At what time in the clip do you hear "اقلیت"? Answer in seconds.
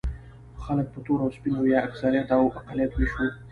2.59-2.91